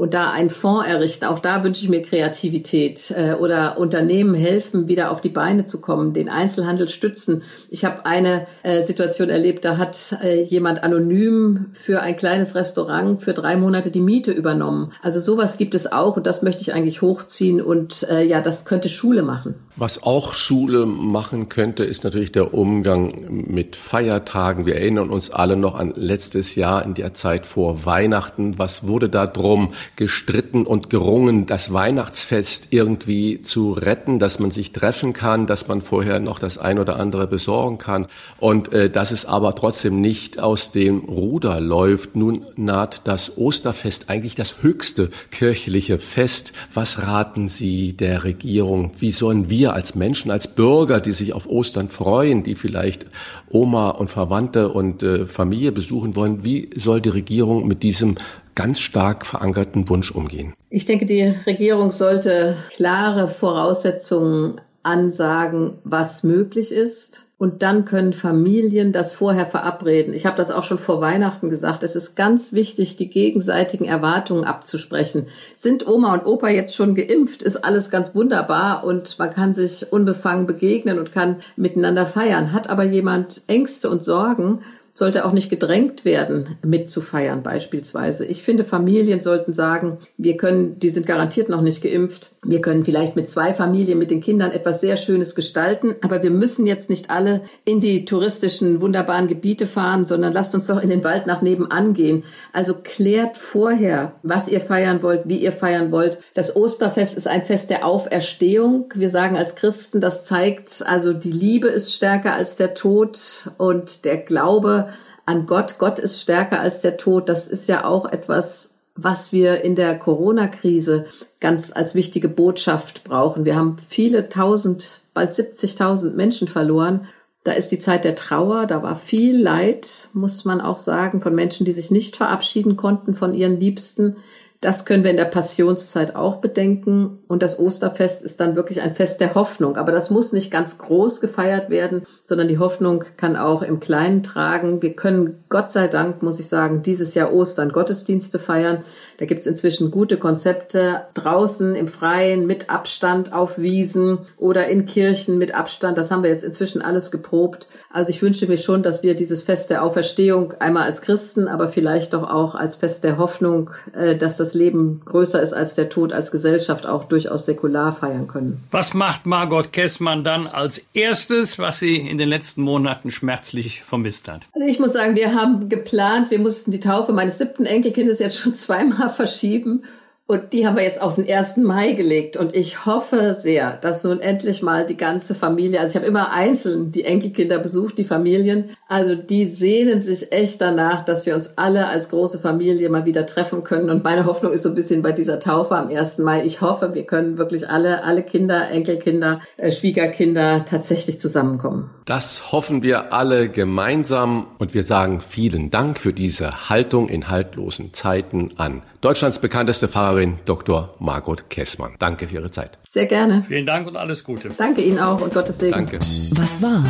und 0.00 0.14
da 0.14 0.30
einen 0.30 0.48
Fonds 0.48 0.88
errichten. 0.88 1.26
Auch 1.26 1.40
da 1.40 1.62
wünsche 1.62 1.82
ich 1.84 1.90
mir 1.90 2.00
Kreativität 2.00 3.12
äh, 3.14 3.34
oder 3.34 3.76
Unternehmen 3.76 4.34
helfen, 4.34 4.88
wieder 4.88 5.10
auf 5.10 5.20
die 5.20 5.28
Beine 5.28 5.66
zu 5.66 5.82
kommen, 5.82 6.14
den 6.14 6.30
Einzelhandel 6.30 6.88
stützen. 6.88 7.42
Ich 7.68 7.84
habe 7.84 8.06
eine 8.06 8.46
äh, 8.62 8.80
Situation 8.80 9.28
erlebt, 9.28 9.62
da 9.62 9.76
hat 9.76 10.16
äh, 10.22 10.42
jemand 10.42 10.82
anonym 10.82 11.66
für 11.74 12.00
ein 12.00 12.16
kleines 12.16 12.54
Restaurant 12.54 13.22
für 13.22 13.34
drei 13.34 13.56
Monate 13.56 13.90
die 13.90 14.00
Miete 14.00 14.32
übernommen. 14.32 14.92
Also 15.02 15.20
sowas 15.20 15.58
gibt 15.58 15.74
es 15.74 15.92
auch 15.92 16.16
und 16.16 16.26
das 16.26 16.40
möchte 16.40 16.62
ich 16.62 16.72
eigentlich 16.72 17.02
hochziehen 17.02 17.60
und 17.60 18.02
äh, 18.04 18.24
ja, 18.24 18.40
das 18.40 18.64
könnte 18.64 18.88
Schule 18.88 19.22
machen. 19.22 19.54
Was 19.76 20.02
auch 20.02 20.32
Schule 20.32 20.86
machen 20.86 21.50
könnte, 21.50 21.84
ist 21.84 22.04
natürlich 22.04 22.32
der 22.32 22.54
Umgang 22.54 23.44
mit 23.48 23.76
Feiertagen. 23.76 24.64
Wir 24.64 24.76
erinnern 24.76 25.10
uns 25.10 25.30
alle 25.30 25.56
noch 25.56 25.74
an 25.74 25.92
letztes 25.94 26.54
Jahr 26.54 26.84
in 26.84 26.94
der 26.94 27.12
Zeit 27.14 27.44
vor 27.44 27.84
Weihnachten. 27.84 28.58
Was 28.58 28.86
wurde 28.86 29.10
da 29.10 29.26
drum 29.26 29.74
gestritten 29.96 30.66
und 30.66 30.90
gerungen, 30.90 31.46
das 31.46 31.72
Weihnachtsfest 31.72 32.68
irgendwie 32.70 33.42
zu 33.42 33.72
retten, 33.72 34.18
dass 34.18 34.38
man 34.38 34.50
sich 34.50 34.72
treffen 34.72 35.12
kann, 35.12 35.46
dass 35.46 35.68
man 35.68 35.82
vorher 35.82 36.20
noch 36.20 36.38
das 36.38 36.58
ein 36.58 36.78
oder 36.78 36.98
andere 36.98 37.26
besorgen 37.26 37.78
kann 37.78 38.06
und 38.38 38.72
äh, 38.72 38.88
dass 38.88 39.10
es 39.10 39.26
aber 39.26 39.54
trotzdem 39.54 40.00
nicht 40.00 40.40
aus 40.40 40.72
dem 40.72 41.00
Ruder 41.00 41.60
läuft. 41.60 42.16
Nun 42.16 42.46
naht 42.56 43.02
das 43.06 43.36
Osterfest 43.36 44.08
eigentlich 44.08 44.34
das 44.34 44.62
höchste 44.62 45.10
kirchliche 45.30 45.98
Fest. 45.98 46.52
Was 46.72 47.02
raten 47.02 47.48
Sie 47.48 47.92
der 47.92 48.24
Regierung? 48.24 48.92
Wie 48.98 49.10
sollen 49.10 49.50
wir 49.50 49.74
als 49.74 49.94
Menschen, 49.94 50.30
als 50.30 50.48
Bürger, 50.48 51.00
die 51.00 51.12
sich 51.12 51.32
auf 51.34 51.46
Ostern 51.46 51.88
freuen, 51.88 52.42
die 52.42 52.54
vielleicht 52.54 53.06
Oma 53.50 53.90
und 53.90 54.10
Verwandte 54.10 54.70
und 54.70 55.02
äh, 55.02 55.26
Familie 55.26 55.72
besuchen 55.72 56.16
wollen, 56.16 56.44
wie 56.44 56.70
soll 56.74 57.00
die 57.00 57.08
Regierung 57.08 57.66
mit 57.66 57.82
diesem 57.82 58.16
ganz 58.60 58.80
stark 58.80 59.24
verankerten 59.24 59.88
Wunsch 59.88 60.10
umgehen? 60.10 60.52
Ich 60.68 60.84
denke, 60.84 61.06
die 61.06 61.34
Regierung 61.46 61.90
sollte 61.90 62.56
klare 62.74 63.26
Voraussetzungen 63.28 64.60
ansagen, 64.82 65.78
was 65.84 66.24
möglich 66.24 66.70
ist 66.70 67.24
und 67.38 67.62
dann 67.62 67.86
können 67.86 68.12
Familien 68.12 68.92
das 68.92 69.14
vorher 69.14 69.46
verabreden. 69.46 70.12
Ich 70.12 70.26
habe 70.26 70.36
das 70.36 70.50
auch 70.50 70.62
schon 70.62 70.78
vor 70.78 71.00
Weihnachten 71.00 71.48
gesagt. 71.48 71.82
Es 71.82 71.96
ist 71.96 72.16
ganz 72.16 72.52
wichtig, 72.52 72.96
die 72.96 73.08
gegenseitigen 73.08 73.86
Erwartungen 73.86 74.44
abzusprechen. 74.44 75.26
Sind 75.56 75.88
Oma 75.88 76.12
und 76.12 76.26
Opa 76.26 76.50
jetzt 76.50 76.76
schon 76.76 76.94
geimpft, 76.94 77.42
ist 77.42 77.64
alles 77.64 77.88
ganz 77.88 78.14
wunderbar 78.14 78.84
und 78.84 79.18
man 79.18 79.32
kann 79.32 79.54
sich 79.54 79.90
unbefangen 79.90 80.46
begegnen 80.46 80.98
und 80.98 81.12
kann 81.12 81.36
miteinander 81.56 82.04
feiern. 82.04 82.52
Hat 82.52 82.68
aber 82.68 82.84
jemand 82.84 83.40
Ängste 83.46 83.88
und 83.88 84.04
Sorgen, 84.04 84.60
sollte 85.00 85.24
auch 85.24 85.32
nicht 85.32 85.48
gedrängt 85.48 86.04
werden, 86.04 86.58
mitzufeiern 86.62 87.42
beispielsweise. 87.42 88.26
Ich 88.26 88.42
finde, 88.42 88.64
Familien 88.64 89.22
sollten 89.22 89.54
sagen, 89.54 89.96
wir 90.18 90.36
können, 90.36 90.78
die 90.78 90.90
sind 90.90 91.06
garantiert 91.06 91.48
noch 91.48 91.62
nicht 91.62 91.82
geimpft, 91.82 92.32
wir 92.44 92.60
können 92.60 92.84
vielleicht 92.84 93.16
mit 93.16 93.26
zwei 93.26 93.54
Familien, 93.54 93.98
mit 93.98 94.10
den 94.10 94.20
Kindern 94.20 94.52
etwas 94.52 94.82
sehr 94.82 94.98
Schönes 94.98 95.34
gestalten, 95.34 95.94
aber 96.02 96.22
wir 96.22 96.30
müssen 96.30 96.66
jetzt 96.66 96.90
nicht 96.90 97.10
alle 97.10 97.40
in 97.64 97.80
die 97.80 98.04
touristischen, 98.04 98.82
wunderbaren 98.82 99.26
Gebiete 99.26 99.66
fahren, 99.66 100.04
sondern 100.04 100.34
lasst 100.34 100.54
uns 100.54 100.66
doch 100.66 100.82
in 100.82 100.90
den 100.90 101.02
Wald 101.02 101.26
nach 101.26 101.40
nebenan 101.40 101.94
gehen. 101.94 102.24
Also 102.52 102.74
klärt 102.74 103.38
vorher, 103.38 104.12
was 104.22 104.48
ihr 104.48 104.60
feiern 104.60 105.02
wollt, 105.02 105.22
wie 105.24 105.38
ihr 105.38 105.52
feiern 105.52 105.92
wollt. 105.92 106.18
Das 106.34 106.54
Osterfest 106.54 107.16
ist 107.16 107.26
ein 107.26 107.46
Fest 107.46 107.70
der 107.70 107.86
Auferstehung. 107.86 108.92
Wir 108.94 109.08
sagen 109.08 109.38
als 109.38 109.56
Christen, 109.56 110.02
das 110.02 110.26
zeigt, 110.26 110.82
also 110.84 111.14
die 111.14 111.32
Liebe 111.32 111.68
ist 111.68 111.94
stärker 111.94 112.34
als 112.34 112.56
der 112.56 112.74
Tod 112.74 113.50
und 113.56 114.04
der 114.04 114.18
Glaube 114.18 114.89
an 115.30 115.46
Gott. 115.46 115.76
Gott 115.78 115.98
ist 116.00 116.20
stärker 116.20 116.60
als 116.60 116.80
der 116.80 116.96
Tod. 116.96 117.28
Das 117.28 117.46
ist 117.46 117.68
ja 117.68 117.84
auch 117.84 118.10
etwas, 118.10 118.78
was 118.96 119.32
wir 119.32 119.62
in 119.62 119.76
der 119.76 119.96
Corona-Krise 119.96 121.06
ganz 121.38 121.72
als 121.72 121.94
wichtige 121.94 122.28
Botschaft 122.28 123.04
brauchen. 123.04 123.44
Wir 123.44 123.54
haben 123.54 123.76
viele 123.88 124.28
tausend, 124.28 125.02
bald 125.14 125.32
70.000 125.32 126.14
Menschen 126.14 126.48
verloren. 126.48 127.06
Da 127.44 127.52
ist 127.52 127.68
die 127.68 127.78
Zeit 127.78 128.04
der 128.04 128.16
Trauer, 128.16 128.66
da 128.66 128.82
war 128.82 128.96
viel 128.96 129.40
Leid, 129.40 130.08
muss 130.12 130.44
man 130.44 130.60
auch 130.60 130.76
sagen, 130.76 131.22
von 131.22 131.34
Menschen, 131.34 131.64
die 131.64 131.72
sich 131.72 131.90
nicht 131.90 132.16
verabschieden 132.16 132.76
konnten 132.76 133.14
von 133.14 133.32
ihren 133.32 133.58
Liebsten. 133.58 134.16
Das 134.62 134.84
können 134.84 135.04
wir 135.04 135.10
in 135.10 135.16
der 135.16 135.24
Passionszeit 135.24 136.14
auch 136.14 136.36
bedenken. 136.36 137.20
Und 137.28 137.42
das 137.42 137.58
Osterfest 137.58 138.22
ist 138.22 138.40
dann 138.40 138.56
wirklich 138.56 138.82
ein 138.82 138.94
Fest 138.94 139.22
der 139.22 139.34
Hoffnung. 139.34 139.78
Aber 139.78 139.90
das 139.90 140.10
muss 140.10 140.34
nicht 140.34 140.50
ganz 140.50 140.76
groß 140.76 141.22
gefeiert 141.22 141.70
werden, 141.70 142.06
sondern 142.24 142.46
die 142.46 142.58
Hoffnung 142.58 143.04
kann 143.16 143.36
auch 143.36 143.62
im 143.62 143.80
Kleinen 143.80 144.22
tragen. 144.22 144.82
Wir 144.82 144.94
können 144.94 145.44
Gott 145.48 145.70
sei 145.70 145.88
Dank, 145.88 146.22
muss 146.22 146.38
ich 146.40 146.48
sagen, 146.48 146.82
dieses 146.82 147.14
Jahr 147.14 147.32
Ostern 147.32 147.72
Gottesdienste 147.72 148.38
feiern. 148.38 148.84
Da 149.20 149.26
gibt's 149.26 149.44
inzwischen 149.44 149.90
gute 149.90 150.16
Konzepte 150.16 151.02
draußen 151.12 151.76
im 151.76 151.88
Freien 151.88 152.46
mit 152.46 152.70
Abstand 152.70 153.34
auf 153.34 153.58
Wiesen 153.58 154.20
oder 154.38 154.66
in 154.68 154.86
Kirchen 154.86 155.36
mit 155.36 155.54
Abstand. 155.54 155.98
Das 155.98 156.10
haben 156.10 156.22
wir 156.22 156.30
jetzt 156.30 156.42
inzwischen 156.42 156.80
alles 156.80 157.10
geprobt. 157.10 157.68
Also 157.90 158.08
ich 158.08 158.22
wünsche 158.22 158.46
mir 158.46 158.56
schon, 158.56 158.82
dass 158.82 159.02
wir 159.02 159.14
dieses 159.14 159.42
Fest 159.42 159.68
der 159.68 159.84
Auferstehung 159.84 160.54
einmal 160.58 160.84
als 160.84 161.02
Christen, 161.02 161.48
aber 161.48 161.68
vielleicht 161.68 162.14
doch 162.14 162.30
auch 162.30 162.54
als 162.54 162.76
Fest 162.76 163.04
der 163.04 163.18
Hoffnung, 163.18 163.68
äh, 163.92 164.16
dass 164.16 164.38
das 164.38 164.54
Leben 164.54 165.02
größer 165.04 165.42
ist 165.42 165.52
als 165.52 165.74
der 165.74 165.90
Tod, 165.90 166.14
als 166.14 166.30
Gesellschaft 166.30 166.86
auch 166.86 167.04
durchaus 167.04 167.44
säkular 167.44 167.94
feiern 167.94 168.26
können. 168.26 168.64
Was 168.70 168.94
macht 168.94 169.26
Margot 169.26 169.70
Kessmann 169.70 170.24
dann 170.24 170.46
als 170.46 170.82
erstes, 170.94 171.58
was 171.58 171.78
sie 171.78 171.96
in 171.96 172.16
den 172.16 172.30
letzten 172.30 172.62
Monaten 172.62 173.10
schmerzlich 173.10 173.82
vermisst 173.82 174.30
hat? 174.30 174.44
Also 174.54 174.66
ich 174.66 174.78
muss 174.78 174.94
sagen, 174.94 175.14
wir 175.14 175.34
haben 175.34 175.68
geplant, 175.68 176.30
wir 176.30 176.38
mussten 176.38 176.70
die 176.70 176.80
Taufe 176.80 177.12
meines 177.12 177.36
siebten 177.36 177.66
Enkelkindes 177.66 178.18
jetzt 178.18 178.38
schon 178.38 178.54
zweimal 178.60 179.09
verschieben. 179.10 179.82
Und 180.30 180.52
die 180.52 180.64
haben 180.64 180.76
wir 180.76 180.84
jetzt 180.84 181.02
auf 181.02 181.16
den 181.16 181.28
1. 181.28 181.56
Mai 181.56 181.90
gelegt. 181.90 182.36
Und 182.36 182.54
ich 182.54 182.86
hoffe 182.86 183.34
sehr, 183.34 183.72
dass 183.72 184.04
nun 184.04 184.20
endlich 184.20 184.62
mal 184.62 184.86
die 184.86 184.96
ganze 184.96 185.34
Familie, 185.34 185.80
also 185.80 185.90
ich 185.90 185.96
habe 185.96 186.06
immer 186.06 186.30
einzeln 186.30 186.92
die 186.92 187.02
Enkelkinder 187.02 187.58
besucht, 187.58 187.98
die 187.98 188.04
Familien. 188.04 188.70
Also 188.86 189.16
die 189.16 189.44
sehnen 189.44 190.00
sich 190.00 190.30
echt 190.30 190.60
danach, 190.60 191.04
dass 191.04 191.26
wir 191.26 191.34
uns 191.34 191.58
alle 191.58 191.88
als 191.88 192.10
große 192.10 192.38
Familie 192.38 192.90
mal 192.90 193.06
wieder 193.06 193.26
treffen 193.26 193.64
können. 193.64 193.90
Und 193.90 194.04
meine 194.04 194.24
Hoffnung 194.24 194.52
ist 194.52 194.62
so 194.62 194.68
ein 194.68 194.76
bisschen 194.76 195.02
bei 195.02 195.10
dieser 195.10 195.40
Taufe 195.40 195.74
am 195.74 195.88
1. 195.88 196.18
Mai. 196.18 196.44
Ich 196.44 196.60
hoffe, 196.60 196.94
wir 196.94 197.06
können 197.06 197.36
wirklich 197.36 197.68
alle, 197.68 198.04
alle 198.04 198.22
Kinder, 198.22 198.70
Enkelkinder, 198.70 199.40
äh, 199.56 199.72
Schwiegerkinder 199.72 200.64
tatsächlich 200.64 201.18
zusammenkommen. 201.18 201.90
Das 202.04 202.52
hoffen 202.52 202.84
wir 202.84 203.12
alle 203.12 203.48
gemeinsam. 203.48 204.46
Und 204.58 204.74
wir 204.74 204.84
sagen 204.84 205.20
vielen 205.28 205.70
Dank 205.70 205.98
für 205.98 206.12
diese 206.12 206.68
Haltung 206.68 207.08
in 207.08 207.28
haltlosen 207.28 207.92
Zeiten 207.92 208.50
an 208.58 208.82
Deutschlands 209.00 209.38
bekannteste 209.38 209.88
Fahrerin 209.88 210.38
Dr. 210.44 210.94
Margot 210.98 211.48
Kessmann. 211.48 211.94
Danke 211.98 212.28
für 212.28 212.34
Ihre 212.34 212.50
Zeit. 212.50 212.78
Sehr 212.88 213.06
gerne. 213.06 213.42
Vielen 213.42 213.64
Dank 213.64 213.86
und 213.86 213.96
alles 213.96 214.24
Gute. 214.24 214.50
Danke 214.50 214.82
Ihnen 214.82 214.98
auch 214.98 215.20
und 215.20 215.32
Gottes 215.32 215.58
Segen. 215.58 215.72
Danke. 215.72 215.98
Was 215.98 216.62
war? 216.62 216.84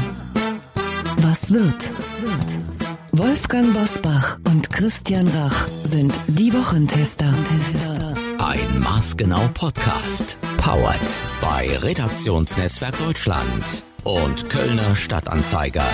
Was 1.19 1.53
wird? 1.53 1.89
Wolfgang 3.13 3.73
Bosbach 3.75 4.39
und 4.49 4.71
Christian 4.73 5.29
Rach 5.29 5.67
sind 5.69 6.13
die 6.27 6.53
Wochentester. 6.53 7.33
Ein 8.39 8.81
maßgenau 8.81 9.49
Podcast. 9.55 10.37
Powered 10.57 11.01
bei 11.41 11.77
Redaktionsnetzwerk 11.83 12.97
Deutschland 12.99 13.85
und 14.05 14.49
Kölner 14.51 14.97
Stadtanzeiger. 14.97 15.87